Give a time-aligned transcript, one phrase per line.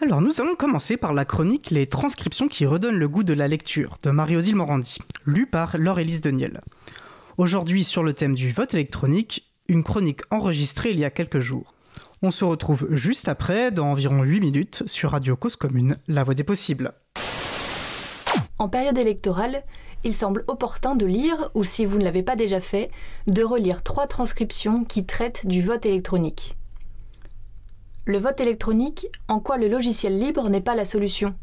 [0.00, 3.48] Alors nous allons commencer par la chronique Les transcriptions qui redonnent le goût de la
[3.48, 6.60] lecture de Marie-Odile Morandi, lue par Laure-Élise Deniel.
[7.36, 11.74] Aujourd'hui sur le thème du vote électronique, une chronique enregistrée il y a quelques jours.
[12.22, 16.34] On se retrouve juste après, dans environ 8 minutes, sur Radio Cause Commune, la voix
[16.34, 16.92] des possibles.
[18.58, 19.64] En période électorale,
[20.04, 22.92] il semble opportun de lire, ou si vous ne l'avez pas déjà fait,
[23.26, 26.54] de relire trois transcriptions qui traitent du vote électronique.
[28.08, 31.34] Le vote électronique, en quoi le logiciel libre n'est pas la solution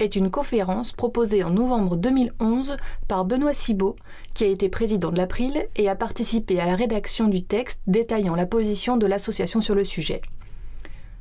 [0.00, 3.94] est une conférence proposée en novembre 2011 par Benoît Cibot,
[4.34, 8.34] qui a été président de l'April et a participé à la rédaction du texte détaillant
[8.34, 10.20] la position de l'association sur le sujet.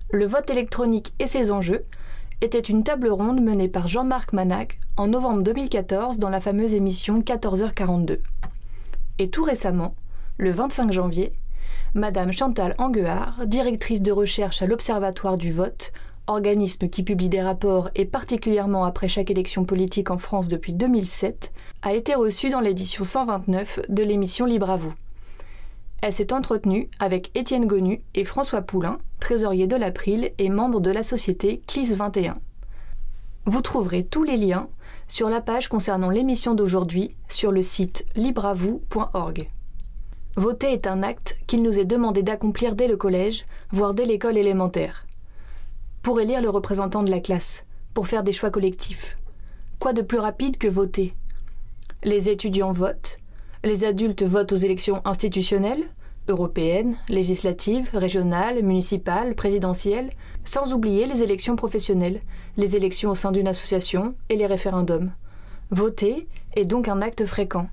[0.09, 1.85] Le vote électronique et ses enjeux
[2.41, 7.19] était une table ronde menée par Jean-Marc Manac en novembre 2014 dans la fameuse émission
[7.19, 8.21] 14h42.
[9.19, 9.94] Et tout récemment,
[10.38, 11.33] le 25 janvier,
[11.93, 15.91] Madame Chantal Anguard, directrice de recherche à l'Observatoire du vote,
[16.27, 21.52] organisme qui publie des rapports et particulièrement après chaque élection politique en France depuis 2007,
[21.81, 24.94] a été reçue dans l'édition 129 de l'émission Libre à vous.
[26.02, 30.91] Elle s'est entretenue avec Étienne Gonu et François Poulain, trésorier de l'April et membre de
[30.91, 32.38] la société CLIS 21.
[33.45, 34.69] Vous trouverez tous les liens
[35.07, 39.49] sur la page concernant l'émission d'aujourd'hui sur le site libreavou.org.
[40.39, 44.37] Voter est un acte qu'il nous est demandé d'accomplir dès le collège, voire dès l'école
[44.37, 45.05] élémentaire.
[46.01, 49.17] Pour élire le représentant de la classe, pour faire des choix collectifs.
[49.79, 51.13] Quoi de plus rapide que voter?
[52.05, 53.19] Les étudiants votent,
[53.65, 55.83] les adultes votent aux élections institutionnelles,
[56.29, 60.11] européennes, législatives, régionales, municipales, présidentielles,
[60.45, 62.21] sans oublier les élections professionnelles,
[62.55, 65.11] les élections au sein d'une association et les référendums.
[65.69, 67.67] Voter est donc un acte fréquent.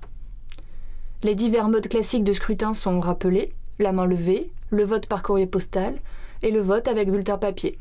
[1.23, 5.47] Les divers modes classiques de scrutin sont rappelés, la main levée, le vote par courrier
[5.47, 5.95] postal
[6.43, 7.79] et le vote avec bulletin papier.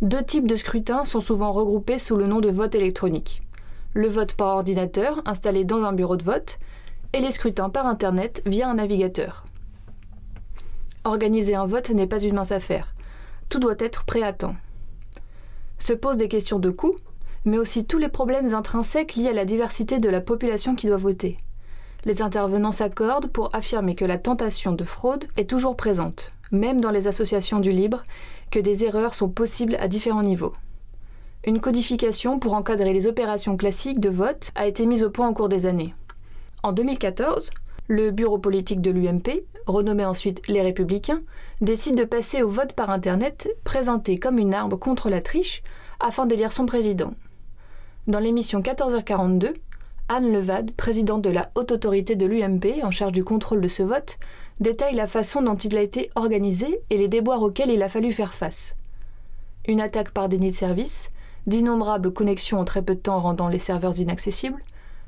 [0.00, 3.42] Deux types de scrutins sont souvent regroupés sous le nom de vote électronique.
[3.92, 6.58] Le vote par ordinateur installé dans un bureau de vote
[7.12, 9.44] et les scrutins par Internet via un navigateur.
[11.04, 12.94] Organiser un vote n'est pas une mince affaire.
[13.50, 14.56] Tout doit être prêt à temps.
[15.78, 16.96] Se posent des questions de coût,
[17.44, 20.96] mais aussi tous les problèmes intrinsèques liés à la diversité de la population qui doit
[20.96, 21.38] voter.
[22.04, 26.90] Les intervenants s'accordent pour affirmer que la tentation de fraude est toujours présente, même dans
[26.90, 28.04] les associations du libre,
[28.50, 30.54] que des erreurs sont possibles à différents niveaux.
[31.44, 35.34] Une codification pour encadrer les opérations classiques de vote a été mise au point au
[35.34, 35.94] cours des années.
[36.62, 37.50] En 2014,
[37.88, 41.22] le bureau politique de l'UMP, renommé ensuite Les Républicains,
[41.60, 45.62] décide de passer au vote par Internet, présenté comme une arme contre la triche,
[46.00, 47.14] afin d'élire son président.
[48.06, 49.54] Dans l'émission 14h42,
[50.10, 53.82] Anne Levade, présidente de la haute autorité de l'UMP en charge du contrôle de ce
[53.82, 54.18] vote,
[54.58, 58.14] détaille la façon dont il a été organisé et les déboires auxquels il a fallu
[58.14, 58.74] faire face.
[59.66, 61.10] Une attaque par déni de service,
[61.46, 64.62] d'innombrables connexions en très peu de temps rendant les serveurs inaccessibles,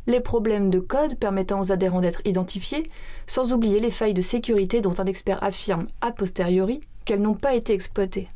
[0.07, 2.91] les problèmes de code permettant aux adhérents d'être identifiés,
[3.27, 7.55] sans oublier les failles de sécurité dont un expert affirme a posteriori qu'elles n'ont pas
[7.55, 8.29] été exploitées.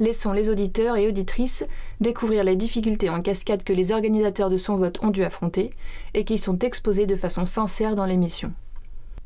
[0.00, 1.62] Laissons les auditeurs et auditrices
[2.00, 5.72] découvrir les difficultés en cascade que les organisateurs de son vote ont dû affronter
[6.14, 8.54] et qui sont exposées de façon sincère dans l'émission.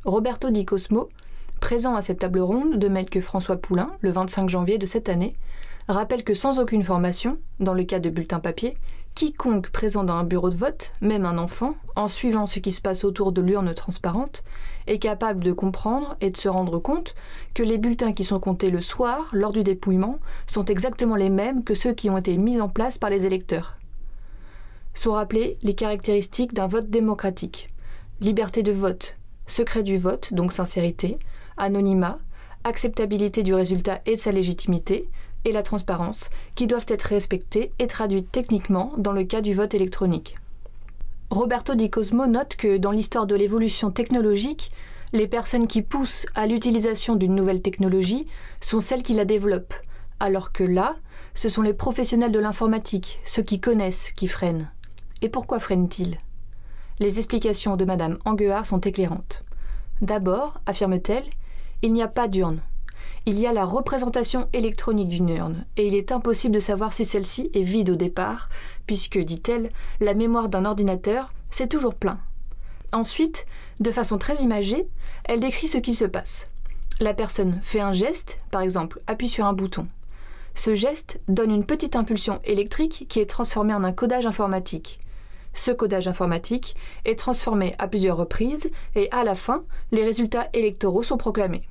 [0.04, 1.10] Roberto Di Cosmo,
[1.60, 5.08] présent à cette table ronde, de même que François Poulain, le 25 janvier de cette
[5.08, 5.36] année,
[5.86, 8.76] rappelle que sans aucune formation, dans le cas de bulletin papier,
[9.14, 12.80] quiconque présent dans un bureau de vote, même un enfant, en suivant ce qui se
[12.80, 14.42] passe autour de l'urne transparente,
[14.86, 17.14] est capable de comprendre et de se rendre compte
[17.54, 21.62] que les bulletins qui sont comptés le soir, lors du dépouillement, sont exactement les mêmes
[21.62, 23.76] que ceux qui ont été mis en place par les électeurs.
[24.94, 27.68] Sont rappelées les caractéristiques d'un vote démocratique.
[28.20, 31.18] Liberté de vote, secret du vote, donc sincérité,
[31.56, 32.18] anonymat,
[32.64, 35.08] acceptabilité du résultat et de sa légitimité,
[35.44, 39.74] et la transparence, qui doivent être respectées et traduites techniquement dans le cas du vote
[39.74, 40.36] électronique.
[41.30, 44.70] Roberto Di Cosmo note que dans l'histoire de l'évolution technologique,
[45.12, 48.26] les personnes qui poussent à l'utilisation d'une nouvelle technologie
[48.60, 49.74] sont celles qui la développent,
[50.20, 50.96] alors que là,
[51.34, 54.70] ce sont les professionnels de l'informatique, ceux qui connaissent, qui freinent.
[55.22, 56.18] Et pourquoi freinent-ils?
[57.00, 59.42] Les explications de Madame Anguard sont éclairantes.
[60.00, 61.24] D'abord, affirme-t-elle,
[61.82, 62.60] il n'y a pas d'urne
[63.26, 67.04] il y a la représentation électronique d'une urne, et il est impossible de savoir si
[67.04, 68.48] celle-ci est vide au départ,
[68.86, 69.70] puisque, dit-elle,
[70.00, 72.18] la mémoire d'un ordinateur, c'est toujours plein.
[72.92, 73.46] Ensuite,
[73.80, 74.86] de façon très imagée,
[75.24, 76.46] elle décrit ce qui se passe.
[77.00, 79.88] La personne fait un geste, par exemple appuie sur un bouton.
[80.54, 85.00] Ce geste donne une petite impulsion électrique qui est transformée en un codage informatique.
[85.54, 91.02] Ce codage informatique est transformé à plusieurs reprises et à la fin, les résultats électoraux
[91.02, 91.68] sont proclamés.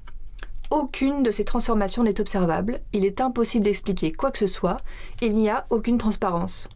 [0.73, 4.77] Aucune de ces transformations n'est observable, il est impossible d'expliquer quoi que ce soit,
[5.21, 6.67] il n'y a aucune transparence.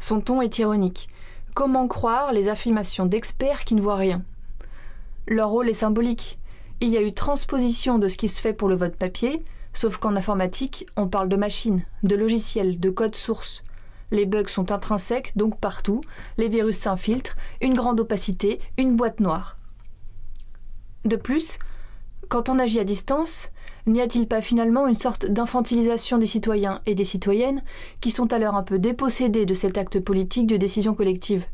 [0.00, 1.08] Son ton est ironique.
[1.54, 4.24] Comment croire les affirmations d'experts qui ne voient rien?
[5.28, 6.36] Leur rôle est symbolique.
[6.80, 9.38] Il y a eu transposition de ce qui se fait pour le vote papier,
[9.72, 13.62] sauf qu'en informatique, on parle de machines, de logiciels, de code source.
[14.10, 16.00] Les bugs sont intrinsèques, donc partout,
[16.38, 19.58] les virus s'infiltrent, une grande opacité, une boîte noire.
[21.04, 21.60] De plus,
[22.28, 23.50] quand on agit à distance,
[23.86, 27.62] n'y a-t-il pas finalement une sorte d'infantilisation des citoyens et des citoyennes
[28.00, 31.46] qui sont alors un peu dépossédés de cet acte politique de décision collective?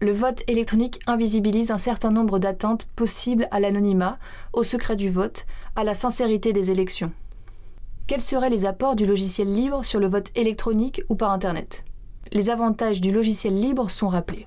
[0.00, 4.18] Le vote électronique invisibilise un certain nombre d'atteintes possibles à l'anonymat,
[4.52, 5.46] au secret du vote,
[5.76, 7.12] à la sincérité des élections.
[8.06, 11.84] Quels seraient les apports du logiciel libre sur le vote électronique ou par Internet?
[12.32, 14.46] Les avantages du logiciel libre sont rappelés.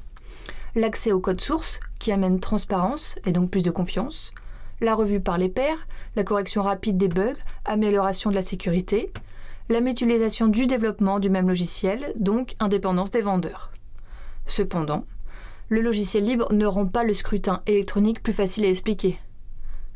[0.75, 4.31] L'accès au code source, qui amène transparence et donc plus de confiance,
[4.81, 7.33] la revue par les pairs, la correction rapide des bugs,
[7.65, 9.12] amélioration de la sécurité,
[9.69, 13.71] la mutualisation du développement du même logiciel, donc indépendance des vendeurs.
[14.45, 15.06] Cependant,
[15.69, 19.19] le logiciel libre ne rend pas le scrutin électronique plus facile à expliquer.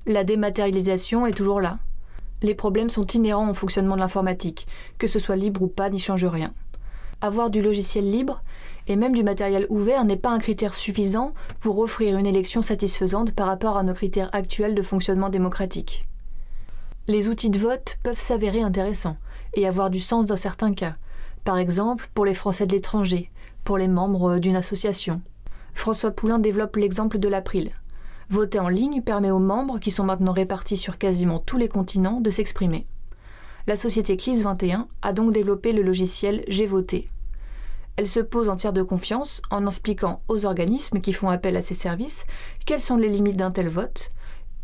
[0.05, 1.79] La dématérialisation est toujours là.
[2.41, 4.67] Les problèmes sont inhérents au fonctionnement de l'informatique,
[4.97, 6.53] que ce soit libre ou pas n'y change rien.
[7.21, 8.41] Avoir du logiciel libre,
[8.87, 13.31] et même du matériel ouvert n'est pas un critère suffisant pour offrir une élection satisfaisante
[13.31, 16.07] par rapport à nos critères actuels de fonctionnement démocratique.
[17.07, 19.17] Les outils de vote peuvent s'avérer intéressants
[19.53, 20.95] et avoir du sens dans certains cas,
[21.43, 23.29] par exemple pour les Français de l'étranger,
[23.63, 25.21] pour les membres d'une association.
[25.73, 27.71] François Poulain développe l'exemple de l'April.
[28.29, 32.21] Voter en ligne permet aux membres, qui sont maintenant répartis sur quasiment tous les continents,
[32.21, 32.87] de s'exprimer.
[33.67, 37.07] La société CLIS 21 a donc développé le logiciel J'ai voté,
[37.97, 41.61] elle se pose en tiers de confiance en expliquant aux organismes qui font appel à
[41.61, 42.25] ses services
[42.65, 44.09] quelles sont les limites d'un tel vote,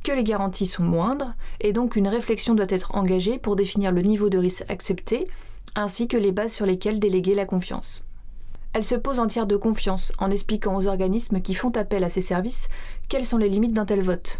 [0.03, 4.01] que les garanties sont moindres, et donc une réflexion doit être engagée pour définir le
[4.01, 5.27] niveau de risque accepté,
[5.75, 8.01] ainsi que les bases sur lesquelles déléguer la confiance.
[8.73, 12.09] Elle se pose en tiers de confiance en expliquant aux organismes qui font appel à
[12.09, 12.67] ses services
[13.09, 14.39] quelles sont les limites d'un tel vote,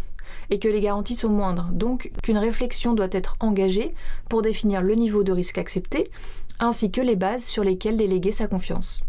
[0.50, 3.94] et que les garanties sont moindres, donc qu'une réflexion doit être engagée
[4.28, 6.10] pour définir le niveau de risque accepté,
[6.58, 9.02] ainsi que les bases sur lesquelles déléguer sa confiance.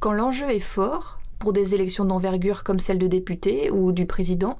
[0.00, 4.58] Quand l'enjeu est fort, pour des élections d'envergure comme celle de député ou du président,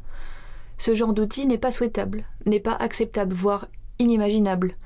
[0.79, 4.77] ce genre d'outil n'est pas souhaitable, n'est pas acceptable, voire inimaginable.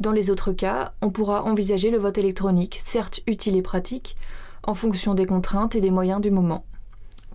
[0.00, 4.16] Dans les autres cas, on pourra envisager le vote électronique, certes utile et pratique,
[4.64, 6.64] en fonction des contraintes et des moyens du moment.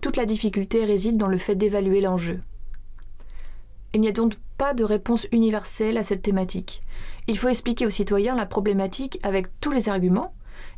[0.00, 2.40] Toute la difficulté réside dans le fait d'évaluer l'enjeu.
[3.94, 6.80] Il n'y a donc pas de réponse universelle à cette thématique.
[7.26, 10.34] Il faut expliquer aux citoyens la problématique avec tous les arguments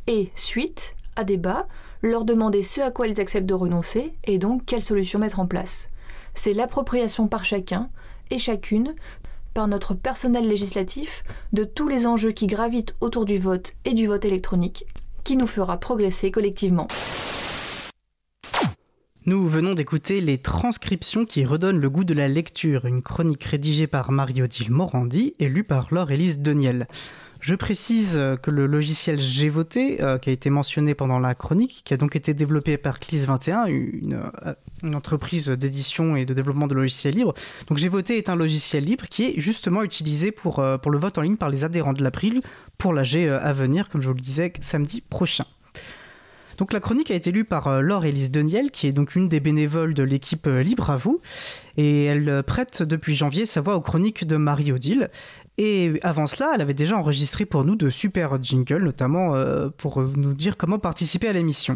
[0.07, 1.67] et, suite à débat,
[2.01, 5.47] leur demander ce à quoi ils acceptent de renoncer et donc quelles solutions mettre en
[5.47, 5.89] place.
[6.33, 7.89] C'est l'appropriation par chacun
[8.29, 8.95] et chacune,
[9.53, 11.23] par notre personnel législatif,
[11.53, 14.85] de tous les enjeux qui gravitent autour du vote et du vote électronique,
[15.23, 16.87] qui nous fera progresser collectivement.
[19.27, 23.87] Nous venons d'écouter les transcriptions qui redonnent le goût de la lecture, une chronique rédigée
[23.87, 26.87] par Marie-Odile Morandi et lue par Laure-Élise Deniel.
[27.39, 31.95] Je précise que le logiciel J'ai euh, qui a été mentionné pendant la chronique, qui
[31.95, 36.75] a donc été développé par CLIS21, une, euh, une entreprise d'édition et de développement de
[36.75, 37.33] logiciels libres.
[37.67, 41.17] Donc J'ai est un logiciel libre qui est justement utilisé pour, euh, pour le vote
[41.17, 42.41] en ligne par les adhérents de l'April
[42.77, 45.45] pour l'AG à venir, comme je vous le disais, samedi prochain.
[46.57, 49.27] Donc la chronique a été lue par euh, Laure Élise Deniel, qui est donc une
[49.27, 51.21] des bénévoles de l'équipe euh, Libre à vous,
[51.77, 55.09] et elle euh, prête depuis janvier sa voix aux chroniques de Marie-Odile.
[55.57, 59.35] Et avant cela, elle avait déjà enregistré pour nous de super jingles, notamment
[59.77, 61.73] pour nous dire comment participer à l'émission.